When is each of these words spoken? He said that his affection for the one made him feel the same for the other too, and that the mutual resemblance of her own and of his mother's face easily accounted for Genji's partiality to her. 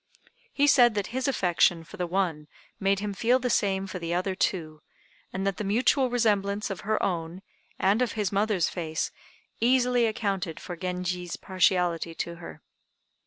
He 0.51 0.65
said 0.65 0.95
that 0.95 1.13
his 1.13 1.27
affection 1.27 1.83
for 1.83 1.97
the 1.97 2.07
one 2.07 2.47
made 2.79 3.01
him 3.01 3.13
feel 3.13 3.37
the 3.37 3.51
same 3.51 3.85
for 3.85 3.99
the 3.99 4.15
other 4.15 4.33
too, 4.33 4.81
and 5.31 5.45
that 5.45 5.57
the 5.57 5.63
mutual 5.63 6.09
resemblance 6.09 6.71
of 6.71 6.79
her 6.79 6.97
own 7.03 7.43
and 7.77 8.01
of 8.01 8.13
his 8.13 8.31
mother's 8.31 8.67
face 8.67 9.11
easily 9.59 10.07
accounted 10.07 10.59
for 10.59 10.75
Genji's 10.75 11.35
partiality 11.35 12.15
to 12.15 12.37
her. 12.37 12.63